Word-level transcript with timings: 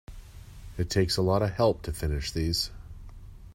It 0.79 0.89
takes 0.89 1.17
a 1.17 1.21
lot 1.21 1.43
of 1.43 1.51
help 1.51 1.83
to 1.83 1.93
finish 1.93 2.31
these. 2.31 2.71